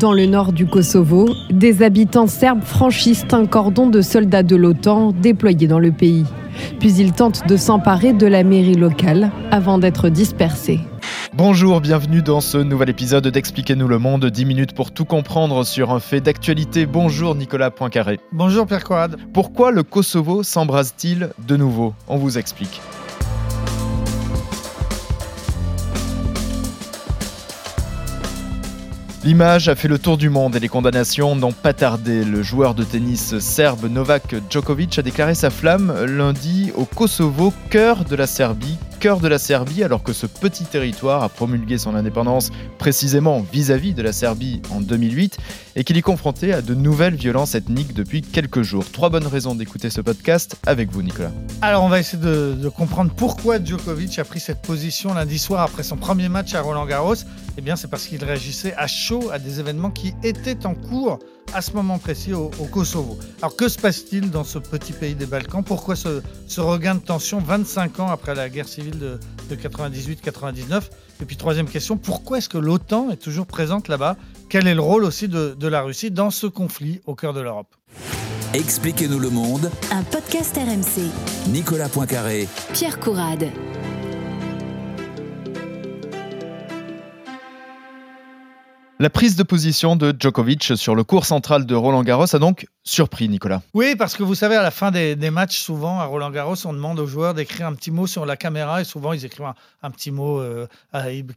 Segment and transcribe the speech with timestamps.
[0.00, 5.12] Dans le nord du Kosovo, des habitants serbes franchissent un cordon de soldats de l'OTAN
[5.12, 6.24] déployés dans le pays.
[6.78, 10.80] Puis ils tentent de s'emparer de la mairie locale avant d'être dispersés.
[11.34, 15.90] Bonjour, bienvenue dans ce nouvel épisode d'Expliquez-nous le monde, 10 minutes pour tout comprendre sur
[15.90, 16.86] un fait d'actualité.
[16.86, 18.20] Bonjour Nicolas Poincaré.
[18.32, 19.18] Bonjour Pierre Coad.
[19.34, 21.92] Pourquoi le Kosovo s'embrase-t-il de nouveau?
[22.08, 22.80] On vous explique.
[29.22, 32.24] L'image a fait le tour du monde et les condamnations n'ont pas tardé.
[32.24, 38.06] Le joueur de tennis serbe Novak Djokovic a déclaré sa flamme lundi au Kosovo, cœur
[38.06, 41.94] de la Serbie, cœur de la Serbie, alors que ce petit territoire a promulgué son
[41.94, 45.38] indépendance précisément vis-à-vis de la Serbie en 2008
[45.74, 48.84] et qu'il est confronté à de nouvelles violences ethniques depuis quelques jours.
[48.92, 51.32] Trois bonnes raisons d'écouter ce podcast avec vous, Nicolas.
[51.62, 55.82] Alors, on va essayer de, comprendre pourquoi Djokovic a pris cette position lundi soir après
[55.82, 57.14] son premier match à Roland Garros.
[57.56, 61.18] Eh bien, c'est parce qu'il réagissait à chaud à des événements qui étaient en cours
[61.54, 63.18] à ce moment précis au, Kosovo.
[63.42, 65.64] Alors que se passe-t-il dans ce petit pays des Balkans?
[65.64, 66.20] Pourquoi ce,
[66.58, 69.18] regain de tension 25 ans après la guerre civile de,
[69.50, 70.82] 98-99
[71.20, 74.16] Et puis troisième question, pourquoi est-ce que l'OTAN est toujours présente là-bas?
[74.48, 77.40] Quel est le rôle aussi de, de la Russie dans ce conflit au cœur de
[77.40, 77.74] l'Europe?
[78.54, 79.70] Expliquez-nous le monde.
[79.92, 81.52] Un podcast RMC.
[81.52, 82.48] Nicolas Poincaré.
[82.72, 83.48] Pierre Courade.
[89.00, 92.66] La prise de position de Djokovic sur le cours central de Roland Garros a donc
[92.84, 93.62] surpris Nicolas.
[93.72, 96.74] Oui, parce que vous savez, à la fin des, matchs, souvent à Roland Garros, on
[96.74, 99.90] demande aux joueurs d'écrire un petit mot sur la caméra et souvent ils écrivent un,
[99.90, 100.66] petit mot euh,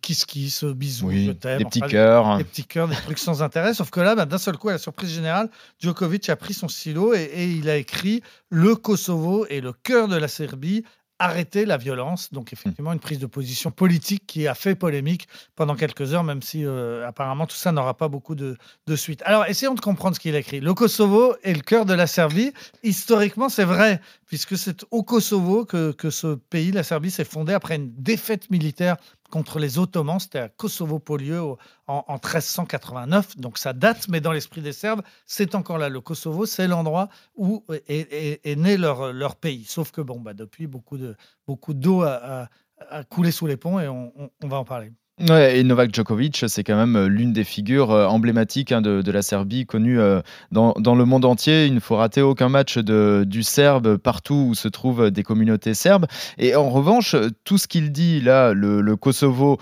[0.02, 1.59] kiss kiss, bisous, je t'aime.
[1.59, 2.38] Des petits cœurs.
[2.38, 3.73] Des, petits cœurs, des trucs sans intérêt.
[3.73, 6.67] Sauf que là, bah, d'un seul coup, à la surprise générale, Djokovic a pris son
[6.67, 10.83] stylo et il a écrit Le Kosovo est le cœur de la Serbie
[11.19, 12.31] arrêter la violence.
[12.33, 16.42] Donc effectivement, une prise de position politique qui a fait polémique pendant quelques heures, même
[16.42, 19.22] si euh, apparemment tout ça n'aura pas beaucoup de, de, suite.
[19.25, 20.59] Alors essayons de comprendre ce qu'il a écrit.
[20.59, 22.53] Le Kosovo est le cœur de la Serbie.
[22.83, 27.54] Historiquement, c'est vrai, puisque c'est au Kosovo que, que ce pays, la Serbie, s'est fondé
[27.54, 28.98] après une défaite militaire
[29.33, 30.20] contre les Ottomans.
[30.20, 31.42] C'était à Kosovo-Polieu
[31.88, 33.38] en, 1389.
[33.38, 35.89] Donc ça date, mais dans l'esprit des Serbes, c'est encore là.
[35.89, 39.66] Le Kosovo, c'est l'endroit où est, né leur, leur, pays.
[39.66, 41.16] Sauf que bon, bah, depuis, beaucoup d'eau de,
[41.48, 41.73] beaucoup
[42.04, 42.48] a,
[42.92, 44.92] a, coulé sous les ponts et on va en parler.
[45.20, 49.12] Ouais, et Novak Djokovic, c'est quand même euh, l'une des figures euh, emblématiques hein, de,
[49.12, 51.68] la Serbie, connue euh, dans, le monde entier.
[51.68, 56.08] Il ne faut rater aucun match du Serbe partout où se trouvent des communautés serbes.
[56.40, 59.60] Et en revanche, tout ce qu'il dit là, le, Kosovo,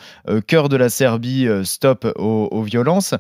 [0.48, 3.14] cœur de la Serbie, stop aux, violences,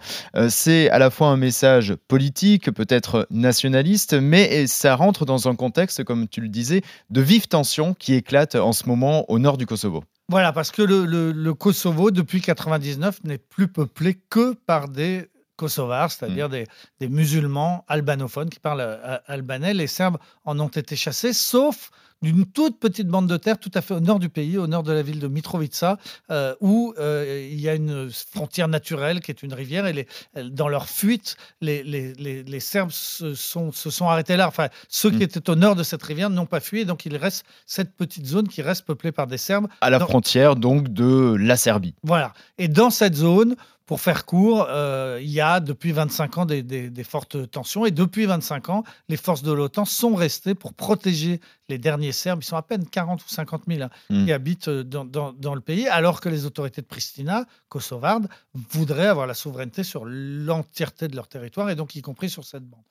[0.48, 6.06] c'est à la fois un message politique, peut-être nationaliste, mais ça rentre dans un contexte,
[6.06, 9.66] comme tu le disais, de vives tensions qui éclatent en ce moment au nord du
[9.66, 10.04] Kosovo.
[10.32, 16.48] Voilà, parce que le, Kosovo, depuis 99, n'est plus peuplé que par des Kosovars, c'est-à-dire
[16.48, 16.64] mm.
[17.02, 19.74] des, musulmans albanophones qui parlent euh, albanais.
[19.74, 23.82] Les Serbes en ont été chassés, sauf d'une toute petite bande de terre tout à
[23.82, 25.98] fait au nord du pays, au nord de la ville de Mitrovica,
[26.30, 29.88] euh, où euh, il y a une frontière naturelle qui est une rivière.
[29.88, 30.08] Et
[30.44, 34.48] dans leur fuite, les, les, Serbes se sont, se sont, arrêtés là.
[34.48, 35.24] Enfin, ceux qui mm.
[35.24, 36.82] étaient au nord de cette rivière n'ont pas fui.
[36.82, 39.68] Et donc, il reste cette petite zone qui reste peuplée par des Serbes.
[39.82, 41.96] À la frontière, donc, de la Serbie.
[42.04, 42.34] Voilà.
[42.58, 43.56] Et dans cette zone,
[43.92, 48.26] pour faire court, euh, il y a depuis 25 ans des, fortes tensions et depuis
[48.26, 52.40] 25 ans, les forces de l'OTAN sont restées pour protéger les derniers Serbes.
[52.42, 54.24] Ils sont à peine 40 ou 50 000 hein, hmm.
[54.24, 59.28] qui habitent euh, dans, le pays, alors que les autorités de Pristina, kosovardes, voudraient avoir
[59.28, 62.84] la souveraineté sur l'entièreté de leur territoire et donc y compris sur cette bande.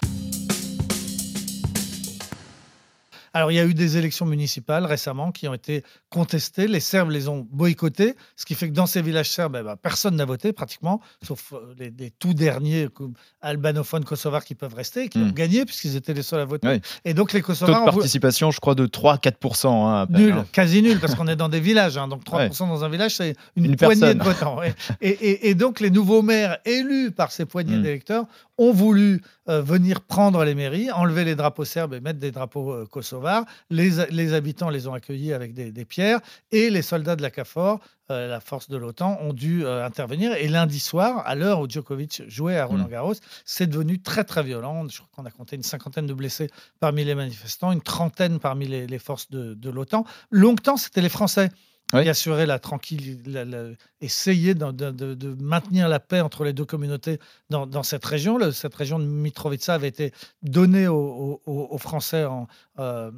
[3.32, 6.66] Alors, il y a eu des élections municipales récemment qui ont été contestées.
[6.66, 9.76] Les Serbes les ont boycottées, ce qui fait que dans ces villages serbes, eh ben,
[9.76, 12.88] personne n'a voté pratiquement, sauf euh, les, tout derniers
[13.40, 15.32] albanophones kosovars qui peuvent rester, qui ont hmm.
[15.32, 16.80] gagné puisqu'ils étaient les seuls à voter.
[17.04, 17.84] Et donc, les Kosovars.
[17.84, 19.68] Taux de participation, je crois, de 3-4%.
[19.68, 20.46] Hein, nul, hein.
[20.52, 21.96] quasi nul, parce qu'on est dans des villages.
[21.96, 22.08] Hein.
[22.08, 24.60] donc, 3% dans un village, c'est une, poignée de votants.
[25.00, 27.82] Et, donc, les nouveaux maires élus par ces poignées hmm.
[27.82, 28.26] d'électeurs
[28.60, 32.72] ont voulu euh, venir prendre les mairies, enlever les drapeaux serbes et mettre des drapeaux
[32.72, 33.46] euh, kosovars.
[33.70, 36.20] Les, habitants les ont accueillis avec des, pierres
[36.52, 37.80] et les soldats de la CAFOR,
[38.10, 40.34] euh, la force de l'OTAN, ont dû intervenir.
[40.34, 42.90] Et lundi soir, à l'heure où Djokovic jouait à Roland mm.
[42.90, 43.14] Garros,
[43.46, 44.86] c'est devenu très très violent.
[44.88, 48.66] Je crois qu'on a compté une cinquantaine de blessés parmi les manifestants, une trentaine parmi
[48.66, 50.04] les, forces de, de l'OTAN.
[50.30, 51.48] Longtemps, c'était les Français
[51.92, 52.02] Oui.
[52.04, 53.18] qui assurait la tranquillité,
[54.00, 57.18] essayer de, de- de- de maintenir la paix entre les deux communautés
[57.50, 58.38] dans, dans cette région.
[58.38, 62.46] Le- cette région de Mitrovica avait été donnée aux, aux- aux Français en,
[62.78, 63.10] euh,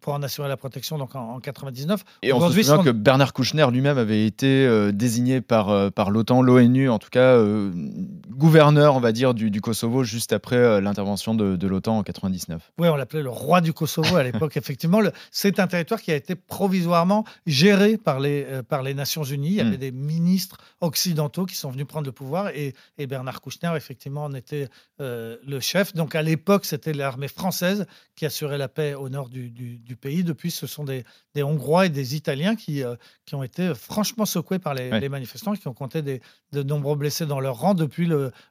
[0.00, 2.02] pour en assurer la protection donc en, en 99.
[2.22, 6.10] Et on se souvient que Bernard Kouchner lui-même avait été euh, désigné par, euh, par
[6.10, 7.36] l'OTAN, l'ONU, en tout cas
[8.30, 12.72] gouverneur, on va dire, du, du Kosovo juste après l'intervention de, de l'OTAN en 99.
[12.78, 14.56] Oui, on l'appelait le roi du Kosovo à l'époque.
[14.56, 15.00] Effectivement,
[15.30, 19.48] c'est un territoire qui a été provisoirement géré par les, euh, par les Nations Unies.
[19.50, 23.40] Il y avait des ministres occidentaux qui sont venus prendre le pouvoir et, et Bernard
[23.40, 24.68] Kouchner, effectivement, en était
[25.00, 25.94] euh, le chef.
[25.94, 29.96] Donc à l'époque, c'était l'armée française qui assurait la paix au nord du, du- du
[29.96, 30.24] pays.
[30.24, 31.04] Depuis, ce sont des,
[31.34, 32.96] des Hongrois et des Italiens qui, euh,
[33.26, 35.00] qui ont été franchement secoués par les, Ouais.
[35.00, 36.20] les manifestants, qui ont compté des,
[36.52, 37.74] de nombreux blessés dans leur rang.
[37.74, 38.06] Depuis,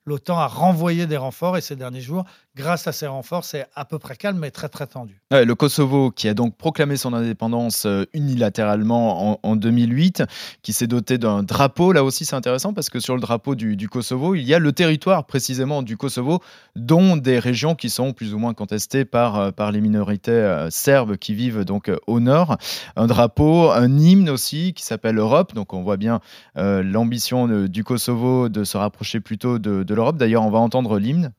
[0.05, 2.25] l'OTAN a renvoyé des renforts et ces derniers jours,
[2.55, 5.21] grâce à ces renforts, c'est à peu près calme, mais très très tendu.
[5.31, 10.23] Le Kosovo, qui a donc proclamé son indépendance euh, unilatéralement en, en 2008,
[10.61, 11.91] qui s'est doté d'un drapeau.
[11.91, 14.71] Là aussi, c'est intéressant parce que sur le drapeau du, Kosovo, il y a le
[14.71, 16.39] territoire précisément du Kosovo,
[16.75, 20.69] dont des régions qui sont plus ou moins contestées par, euh, par les minorités euh,
[20.69, 22.57] serbes qui vivent donc au nord.
[22.95, 25.53] Un drapeau, un hymne aussi qui s'appelle Europe.
[25.53, 26.19] Donc on voit bien
[26.55, 30.17] l'ambition du Kosovo de se rapprocher plutôt de l'Europe.
[30.17, 31.31] D'ailleurs, on va entendre l'hymne.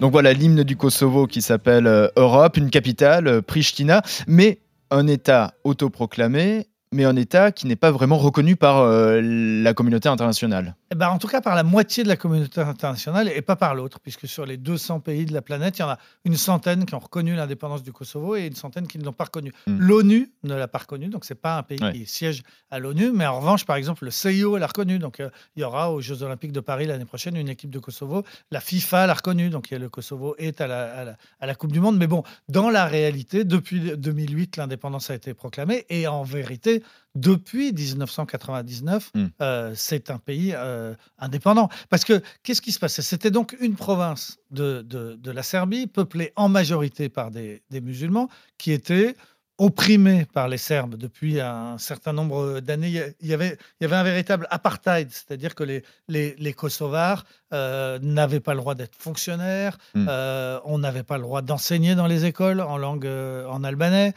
[0.00, 4.60] Donc voilà l'hymne du Kosovo qui s'appelle euh, Europe, une capitale, euh, Pristina, mais
[4.90, 10.08] un État autoproclamé, mais un État qui n'est pas vraiment reconnu par euh, la communauté
[10.08, 10.74] internationale.
[10.92, 13.76] Eh ben, en tout cas, par la moitié de la communauté internationale et pas par
[13.76, 16.84] l'autre, puisque sur les 200 pays de la planète, il y en a une centaine
[16.84, 19.52] qui ont reconnu l'indépendance du Kosovo et une centaine qui ne l'ont pas reconnu.
[19.68, 19.78] Mm.
[19.78, 21.92] L'ONU ne l'a pas reconnu, donc c'est pas un pays Ouais.
[21.92, 22.42] qui siège
[22.72, 25.64] à l'ONU, mais en revanche, par exemple, le CIO l'a reconnu, donc euh, il y
[25.64, 28.24] aura aux Jeux Olympiques de Paris l'année prochaine une équipe de Kosovo.
[28.50, 31.70] La FIFA l'a reconnu, donc le Kosovo est à la, à la- à la Coupe
[31.70, 31.98] du Monde.
[31.98, 36.82] Mais bon, dans la réalité, depuis 2008, l'indépendance a été proclamée et en vérité,
[37.14, 39.26] depuis 1999, Mm.
[39.40, 41.68] euh, c'est un pays euh, indépendant.
[41.88, 43.02] Parce que qu'est-ce qui se passait?
[43.02, 47.80] C'était donc une province de, de- de la Serbie, peuplée en majorité par des, des
[47.80, 48.28] musulmans,
[48.58, 49.16] qui était
[49.58, 53.12] opprimée par les Serbes depuis un certain nombre d'années.
[53.20, 57.24] Il y avait, il y avait un véritable apartheid, c'est-à-dire que les, les, les Kosovars
[57.52, 60.06] euh, n'avaient pas le droit d'être fonctionnaires, Mm.
[60.08, 64.14] euh, on n'avait pas le droit d'enseigner dans les écoles en langue euh, en albanais.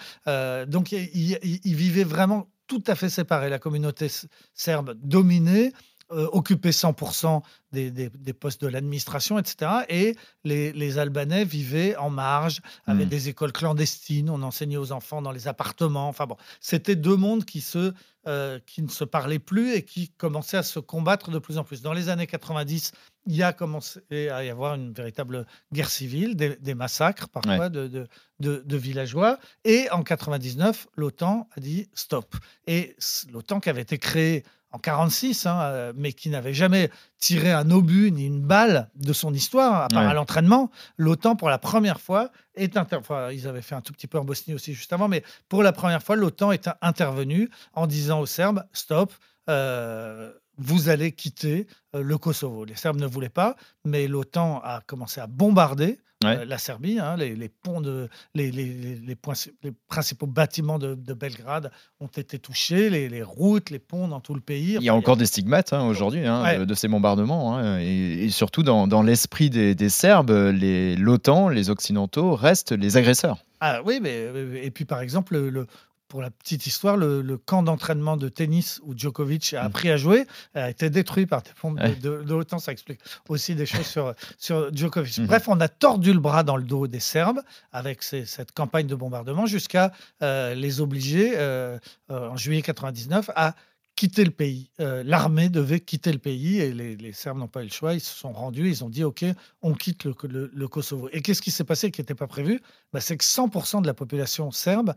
[0.67, 3.49] Donc ils il, il vivaient vraiment tout à fait séparés.
[3.49, 4.07] La communauté
[4.53, 5.73] serbe dominée,
[6.13, 9.71] euh, occupait 100% des, des- des postes de l'administration, etc.
[9.89, 13.09] Et les, les Albanais vivaient en marge, avec Mm.
[13.09, 16.07] des écoles clandestines, on enseignait aux enfants dans les appartements.
[16.07, 17.93] Enfin bon, c'était deux mondes qui, se,
[18.27, 21.63] euh, qui ne se parlaient plus et qui commençaient à se combattre de plus en
[21.63, 21.81] plus.
[21.81, 22.91] Dans les années 90,
[23.25, 27.69] il y a commencé à y avoir une véritable guerre civile, des, des massacres parfois
[27.69, 28.07] de, de-
[28.39, 29.39] de- de villageois.
[29.63, 32.35] Et en 99, l'OTAN a dit stop.
[32.67, 32.95] Et
[33.31, 36.89] l'OTAN qui avait été créée en 46, hein, euh, mais qui n'avait jamais
[37.19, 40.09] tiré un obus ni une balle de son histoire, à part Ouais.
[40.09, 42.97] à l'entraînement, l'OTAN, pour la première fois, est inter...
[42.97, 45.61] enfin, ils avaient fait un tout petit peu en Bosnie aussi juste avant, mais pour
[45.63, 49.13] la première fois, l'OTAN est intervenu en disant aux Serbes, stop,
[49.49, 52.65] euh, vous allez quitter euh, le Kosovo.
[52.65, 53.55] Les Serbes ne voulaient pas,
[53.85, 56.37] mais l'OTAN a commencé à bombarder Ouais.
[56.39, 56.99] euh, la Serbie.
[56.99, 59.33] hein, les, les ponts de, les, les- les- les points-
[59.63, 64.33] les principaux bâtiments de, de Belgrade ont été touchés, les, routes, les ponts dans tout
[64.33, 64.75] le pays.
[64.79, 66.59] Il y a encore des stigmates hein, aujourd'hui hein, Ouais.
[66.59, 67.77] de, de ces bombardements.
[67.79, 73.37] et, et surtout dans, dans l'esprit des, des Serbes, l'OTAN, les Occidentaux restent les agresseurs.
[73.59, 74.27] Ah oui, mais
[74.61, 75.67] et puis par exemple, le, le-
[76.13, 79.65] pour la petite histoire, le, le camp d'entraînement de tennis où Djokovic a Mm.
[79.65, 81.95] appris à jouer a été détruit par des Ouais.
[81.95, 82.59] de, de, de l'OTAN.
[82.59, 85.17] Ça explique aussi des choses sur, sur Djokovic.
[85.17, 85.25] Mhm.
[85.25, 87.41] Bref, on a tordu le bras dans le dos des Serbes
[87.71, 89.91] avec ces- cette campagne de bombardement jusqu'à
[90.21, 91.79] euh, les obliger euh,
[92.11, 93.55] euh, en juillet 99 à
[93.95, 94.69] quitter le pays.
[94.79, 97.95] Euh, L'armée devait quitter le pays et les, les Serbes n'ont pas eu le choix.
[97.95, 99.25] Ils se sont rendus, ils ont dit OK,
[99.63, 101.09] on quitte le, le- le Kosovo.
[101.11, 102.61] Et qu'est-ce qui s'est passé qui n'était pas prévu?
[102.91, 104.93] Bah, C'est que 100% de la population serbe,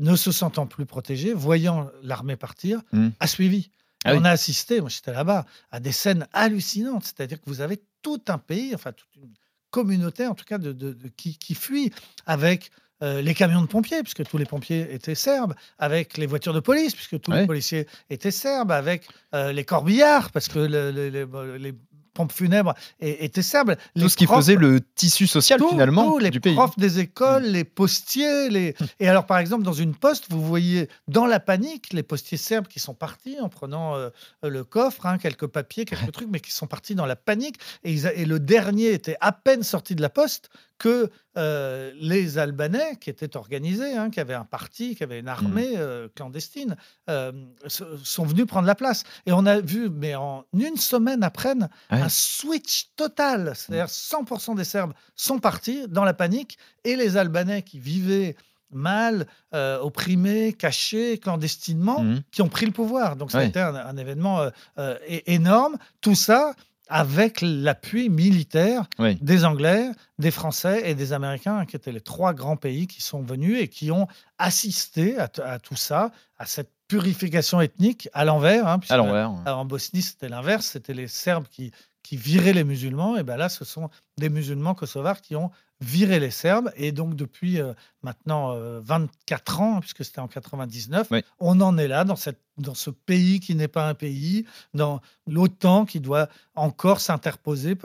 [0.00, 3.08] ne se sentant plus protégée, voyant l'armée partir, Mm.
[3.20, 3.70] a suivi.
[4.04, 4.26] Ah on oui.
[4.26, 7.04] a assisté, moi j'étais là-bas, à des scènes hallucinantes.
[7.04, 9.30] C'est-à-dire que vous avez tout un pays, enfin toute une
[9.70, 11.92] communauté en tout cas, de, de- de- qui, qui fuit
[12.26, 12.70] avec
[13.02, 16.60] euh, les camions de pompiers, puisque tous les pompiers étaient serbes, avec les voitures de
[16.60, 17.40] police, puisque tous Ouais.
[17.42, 21.74] les policiers étaient serbes, avec euh, les corbillards, parce que le- le- le- les
[22.20, 23.76] pompes funèbres étaient serbes.
[23.94, 26.54] Les Tout ce qui faisait le tissu social tout, finalement tout, les du pays.
[26.54, 28.48] profs des écoles, les postiers.
[28.50, 28.74] Les...
[28.98, 32.66] Et alors, par exemple, dans une poste, vous voyez dans la panique les postiers serbes
[32.68, 34.10] qui sont partis en prenant euh,
[34.42, 37.56] le coffre, hein, quelques papiers, quelques trucs, mais qui sont partis dans la panique.
[37.84, 40.50] Et, ils a- et le dernier était à peine sorti de la poste
[40.80, 45.28] que euh, les Albanais, qui étaient organisés, hein, qui avaient un parti, qui avaient une
[45.28, 46.74] armée euh, clandestine,
[47.10, 47.30] euh,
[47.68, 49.04] sont venus prendre la place.
[49.26, 51.68] Et on a vu, mais en une semaine après, Ouais.
[51.90, 53.52] un switch total.
[53.54, 58.34] C'est-à-dire 100% des Serbes sont partis dans la panique et les Albanais qui vivaient
[58.72, 62.22] mal, euh, opprimés, cachés, clandestinement, Mhm.
[62.30, 63.16] qui ont pris le pouvoir.
[63.16, 63.48] Donc ça a Ouais.
[63.48, 64.96] été un, un événement euh, euh,
[65.26, 65.76] énorme.
[66.00, 66.54] Tout ça
[66.90, 69.16] avec l'appui militaire Oui.
[69.22, 73.22] des Anglais, des Français et des Américains, qui étaient les trois grands pays qui sont
[73.22, 74.06] venus et qui ont
[74.38, 75.28] assisté à,
[75.58, 78.66] tout ça, à cette purification ethnique à l'envers.
[78.66, 79.30] hein, À l'envers.
[79.30, 81.70] en Bosnie, c'était l'inverse, c'était les Serbes qui,
[82.02, 83.16] qui viraient les musulmans.
[83.16, 86.70] Et bien là, ce sont des musulmans kosovars qui ont viré les Serbes.
[86.76, 87.72] Et donc, depuis euh,
[88.02, 91.22] maintenant euh, 24 ans, puisque c'était en 99, Oui.
[91.38, 94.44] on en est là, dans, cette, dans ce pays qui n'est pas un pays,
[94.74, 97.76] dans l'OTAN qui doit encore s'interposer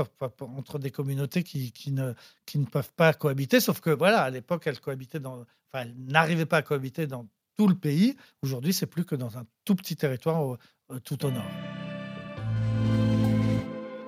[0.41, 2.13] entre des communautés qui, qui ne,
[2.45, 3.59] qui ne peuvent pas cohabiter.
[3.59, 5.45] Sauf que, voilà, à l'époque, elles cohabitaient dans.
[5.73, 7.25] Enfin, elles n'arrivaient pas à cohabiter dans
[7.57, 8.15] tout le pays.
[8.41, 10.57] Aujourd'hui, c'est plus que dans un tout petit territoire au-
[10.91, 11.43] euh, tout au nord.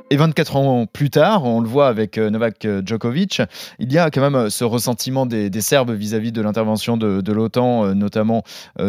[0.09, 3.41] Et 24 ans plus tard, on le voit avec euh, Novak euh, Djokovic,
[3.77, 7.93] il y a quand même euh, ce ressentiment des, Serbes vis-à-vis de l'intervention de, l'OTAN,
[7.93, 8.43] notamment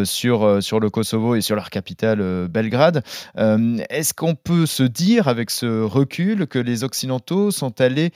[0.05, 3.03] sur, sur le Kosovo et sur leur capitale Belgrade.
[3.37, 8.13] Est-ce qu'on peut se dire, avec ce recul, que les Occidentaux sont allés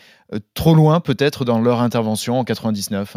[0.55, 3.17] trop loin, peut-être, dans leur intervention en 99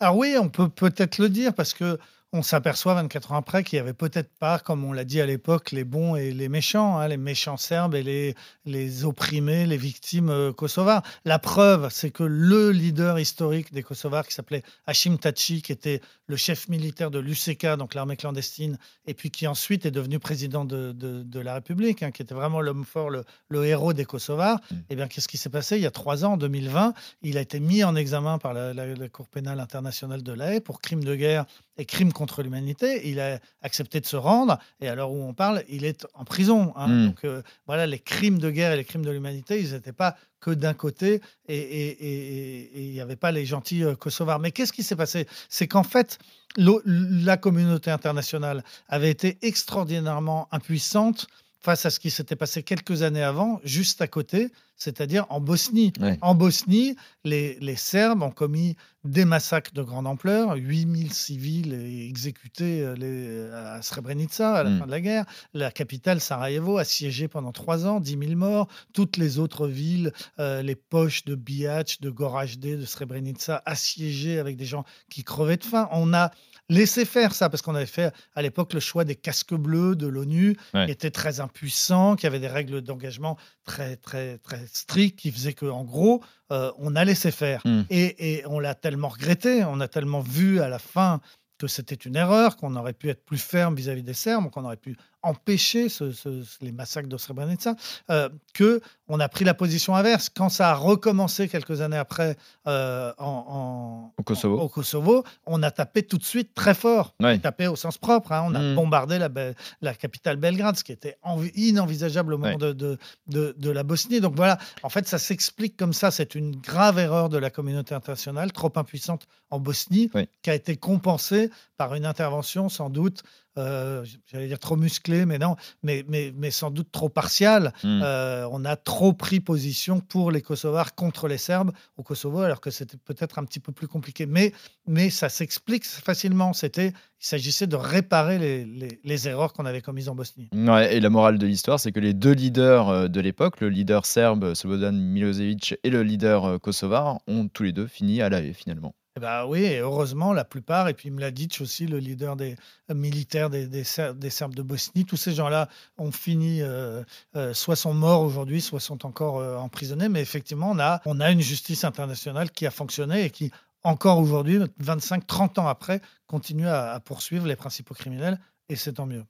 [0.00, 1.98] Alors oui, on peut peut-être le dire parce que
[2.34, 5.26] on s'aperçoit 24 ans après qu'il n'y avait peut-être pas, comme on l'a dit à
[5.26, 8.34] l'époque, les bons et les méchants, hein, les méchants serbes et les,
[8.66, 11.02] les opprimés, les victimes euh, kosovars.
[11.24, 16.02] La preuve, c'est que le leader historique des Kosovars, qui s'appelait Hashim Tachi, qui était
[16.26, 20.66] le chef militaire de l'UCK, donc l'armée clandestine, et puis qui ensuite est devenu président
[20.66, 24.04] de, de- de la République, hein, qui était vraiment l'homme fort, le, le héros des
[24.04, 24.74] Kosovars, Mm.
[24.90, 25.76] eh bien, qu'est-ce qui s'est passé?
[25.76, 26.92] Il y a trois ans, en 2020,
[27.22, 30.52] il a été mis en examen par la, la- la Cour pénale internationale de La
[30.52, 31.46] Haye pour crimes de guerre
[31.78, 33.08] et crimes contre l'humanité.
[33.08, 36.24] Il a accepté de se rendre et à l'heure où on parle, il est en
[36.24, 36.72] prison.
[36.76, 36.88] hein.
[36.88, 37.06] Mm.
[37.06, 40.16] Donc euh, voilà, les crimes de guerre et les crimes de l'humanité, ils n'étaient pas
[40.40, 44.38] que d'un côté et- il n'y avait pas les gentils euh, kosovars.
[44.38, 45.26] Mais qu'est-ce qui s'est passé?
[45.48, 46.18] C'est qu'en fait,
[46.56, 51.26] la communauté internationale avait été extraordinairement impuissante
[51.60, 55.92] face à ce qui s'était passé quelques années avant, juste à côté, c'est-à-dire en Bosnie.
[56.00, 56.16] Ouais.
[56.20, 61.72] En Bosnie, les, les Serbes ont commis des massacres de grande ampleur, 8000 civils
[62.08, 64.78] exécutés euh, les- à Srebrenica à la Mm.
[64.78, 65.24] fin de la guerre,
[65.54, 70.62] la capitale Sarajevo assiégée pendant trois ans, 10 000 morts, toutes les autres villes, euh,
[70.62, 75.64] les poches de Bihac, de Gorazde, de Srebrenica assiégées avec des gens qui crevaient de
[75.64, 75.88] faim.
[75.92, 76.30] On a
[76.68, 80.06] laissé faire ça parce qu'on avait fait à l'époque le choix des casques bleus de
[80.06, 80.86] l'ONU Ouais.
[80.86, 85.54] qui étaient très impuissants, qui avaient des règles d'engagement très très très strictes, qui faisaient
[85.54, 86.22] que en gros
[86.52, 87.62] euh, on a laissé faire.
[87.64, 87.82] Mm.
[87.90, 91.20] Et, et on l'a tellement regretté, on a tellement vu à la fin
[91.58, 94.76] que c'était une erreur, qu'on aurait pu être plus ferme vis-à-vis des Serbes, qu'on aurait
[94.76, 97.74] pu empêcher ce- ce- les massacres de Srebrenica,
[98.10, 100.28] euh, que on a pris la position inverse.
[100.28, 102.36] Quand ça a recommencé quelques années après
[102.66, 104.58] euh, en, en- Au Kosovo.
[104.58, 107.14] en- au Kosovo, on a tapé tout de suite très fort.
[107.20, 107.38] Ouais.
[107.38, 108.32] Tapé au sens propre.
[108.32, 108.44] hein.
[108.46, 108.74] On a Mm.
[108.74, 112.58] bombardé la, capitale Belgrade, ce qui était envi- inenvisageable au moment Ouais.
[112.58, 112.98] de, de,
[113.28, 114.20] de- de la Bosnie.
[114.20, 116.10] Donc voilà, en fait, ça s'explique comme ça.
[116.10, 120.10] C'est une grave erreur de la communauté internationale, trop impuissante en Bosnie,
[120.42, 123.22] qui a été compensée par une intervention sans doute,
[123.56, 127.72] euh, j'allais dire trop musclée, mais non, mais, mais, mais sans doute trop partiale.
[127.82, 128.00] Mm.
[128.04, 132.60] Euh, on a trop pris position pour les Kosovars contre les Serbes au Kosovo, alors
[132.60, 134.26] que c'était peut-être un petit peu plus compliqué.
[134.26, 134.52] Mais,
[134.86, 136.52] mais ça s'explique facilement.
[136.52, 140.48] C'était, il s'agissait de réparer les, les- les erreurs qu'on avait commises en Bosnie.
[140.54, 143.68] Ouais, et la morale de l'histoire, c'est que les deux leaders euh, de l'époque, le
[143.70, 148.40] leader serbe Slobodan Milosevic et le leader kosovar, ont tous les deux fini à la
[148.40, 148.94] haie finalement.
[149.18, 152.54] Eh ben oui, et heureusement, la plupart, et puis Mladic aussi, le leader des
[152.88, 157.02] euh, militaires des, des, Ser- des Serbes de Bosnie, tous ces gens-là ont fini, euh,
[157.34, 160.08] euh, soit sont morts aujourd'hui, soit sont encore emprisonnés.
[160.08, 163.50] Mais effectivement, on a, on a une justice internationale qui a fonctionné et qui,
[163.82, 169.06] encore aujourd'hui, 25-30 ans après, continue à, à poursuivre les principaux criminels, et c'est tant
[169.06, 169.24] mieux.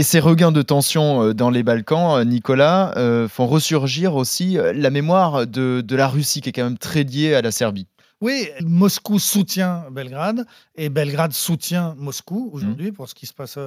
[0.00, 4.56] Et ces regains de tension euh, dans les Balkans, euh, Nicolas, euh, font ressurgir aussi
[4.72, 7.86] la mémoire de, de la Russie qui est quand même très liée à la Serbie.
[8.22, 13.58] Oui, Moscou soutient Belgrade et Belgrade soutient Moscou aujourd'hui pour ce qui se passe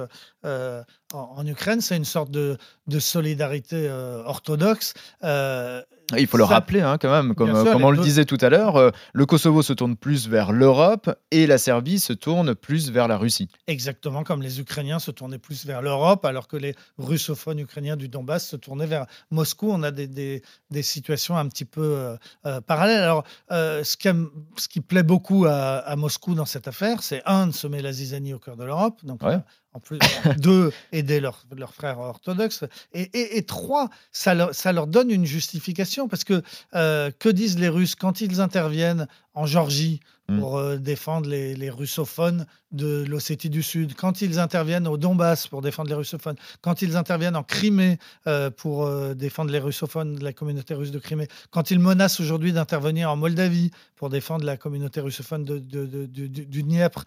[0.44, 1.80] euh, en, en Ukraine.
[1.80, 2.56] C'est une sorte de,
[2.88, 4.94] de solidarité euh, orthodoxe.
[5.22, 5.82] Euh,
[6.16, 8.50] Il faut le ça- rappeler hein, quand même, comme, sûr, on le disait tout à
[8.50, 12.90] l'heure, euh, le Kosovo se tourne plus vers l'Europe et la Serbie se tourne plus
[12.90, 13.48] vers la Russie.
[13.66, 18.08] Exactement comme les Ukrainiens se tournaient plus vers l'Europe, alors que les russophones ukrainiens du
[18.08, 19.70] Donbass se tournaient vers Moscou.
[19.72, 23.02] On a des, des- des situations un petit peu euh, euh, parallèles.
[23.02, 27.02] Alors, euh, ce, qui aime- ce qui plaît beaucoup à, à Moscou dans cette affaire,
[27.02, 29.00] c'est un, de semer la zizanie au cœur de l'Europe.
[29.04, 29.38] Donc, Ouais.
[29.74, 29.98] En plus,
[30.38, 32.64] deux, aider leurs frères orthodoxes.
[32.94, 36.08] Et, trois, ça leur, ça leur donne une justification.
[36.08, 36.42] Parce que,
[36.74, 40.40] euh, que disent les Russes quand ils interviennent en Géorgie Mm.
[40.40, 45.48] pour euh, défendre les, les russophones de l'Ossétie du Sud, quand ils interviennent au Donbass
[45.48, 50.14] pour défendre les russophones, quand ils interviennent en Crimée euh, pour euh, défendre les russophones
[50.14, 54.46] de la communauté russe de Crimée, quand ils menacent aujourd'hui d'intervenir en Moldavie pour défendre
[54.46, 57.04] la communauté russophone de, de- de- du, du- Dniepr,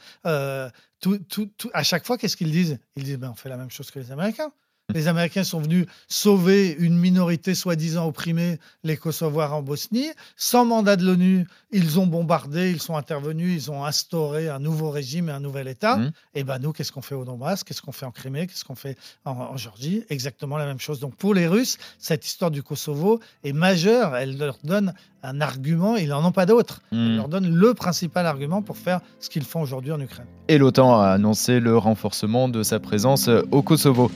[1.00, 2.78] tout, tout- tout- à chaque fois, qu'est-ce qu'ils disent?
[2.98, 4.52] Ils disent ben, on fait la même chose que les Américains.
[4.94, 10.08] Les Américains sont venus sauver une minorité soi-disant opprimée, les Kosovoirs en Bosnie.
[10.38, 14.90] Sans mandat de l'ONU, ils ont bombardé, ils sont intervenus, ils ont instauré un nouveau
[14.90, 15.98] régime et un nouvel État.
[15.98, 16.12] Mhm.
[16.36, 17.66] Et ben nous, qu'est-ce qu'on fait au Donbass?
[17.66, 18.48] Qu'est-ce qu'on fait en Crimée?
[18.48, 20.06] Qu'est-ce qu'on fait en, en Géorgie?
[20.10, 21.02] Exactement la même chose.
[21.02, 24.16] Donc pour les Russes, cette histoire du Kosovo est majeure.
[24.16, 26.82] Elle leur donne un argument, ils n'en ont pas d'autre.
[26.94, 27.16] Elle Mm.
[27.18, 30.28] leur donne le principal argument pour faire ce qu'ils font aujourd'hui en Ukraine.
[30.48, 34.10] Et l'OTAN a annoncé le renforcement de sa présence au Kosovo.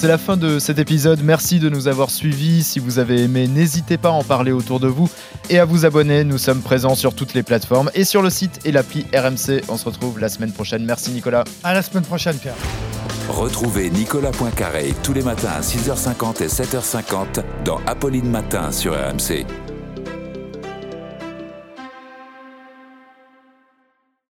[0.00, 1.20] C'est la fin de cet épisode.
[1.22, 2.62] Merci de nous avoir suivis.
[2.62, 5.10] Si vous avez aimé, n'hésitez pas à en parler autour de vous
[5.50, 6.24] et à vous abonner.
[6.24, 9.60] Nous sommes présents sur toutes les plateformes et sur le site et l'appli RMC.
[9.68, 10.86] On se retrouve la semaine prochaine.
[10.86, 11.44] Merci Nicolas.
[11.64, 12.54] À la semaine prochaine, Pierre.
[13.28, 19.44] Retrouvez Nicolas Poincaré tous les matins à 6h50 et 7h50 dans Apolline Matin sur RMC.